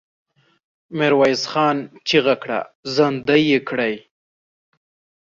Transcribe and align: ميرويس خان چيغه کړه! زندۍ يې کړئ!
ميرويس 0.97 1.43
خان 1.51 1.77
چيغه 2.07 2.35
کړه! 2.41 2.59
زندۍ 2.95 3.41
يې 3.51 3.59
کړئ! 3.69 3.93